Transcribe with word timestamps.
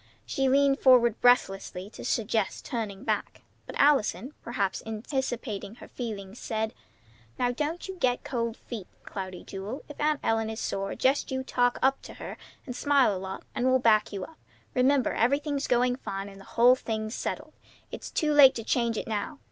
She 0.25 0.49
leaned 0.49 0.79
forward 0.79 1.21
breathlessly 1.21 1.87
to 1.91 2.03
suggest 2.03 2.65
turning 2.65 3.03
back; 3.03 3.43
but 3.67 3.75
Allison, 3.77 4.33
perhaps 4.41 4.81
anticipating 4.83 5.75
her 5.75 5.87
feeling, 5.87 6.33
said: 6.33 6.73
"Now 7.37 7.51
don't 7.51 7.87
you 7.87 7.97
get 7.97 8.23
cold 8.23 8.57
feet, 8.57 8.87
Cloudy 9.03 9.43
Jewel. 9.43 9.83
If 9.87 10.01
Aunt 10.01 10.19
Ellen 10.23 10.49
is 10.49 10.59
sore, 10.59 10.95
just 10.95 11.29
you 11.29 11.43
talk 11.43 11.77
up 11.83 12.01
to 12.01 12.15
her, 12.15 12.35
and 12.65 12.75
smile 12.75 13.15
a 13.15 13.19
lot, 13.19 13.43
and 13.53 13.67
we'll 13.67 13.77
back 13.77 14.11
you 14.11 14.23
up. 14.23 14.39
Remember 14.73 15.13
everything's, 15.13 15.67
going 15.67 15.95
fine, 15.97 16.29
and 16.29 16.39
the 16.41 16.45
whole 16.57 16.73
thing's 16.73 17.13
settled. 17.13 17.53
It's 17.91 18.09
too 18.09 18.33
late 18.33 18.55
to 18.55 18.63
change 18.63 18.97
it 18.97 19.07
now. 19.07 19.37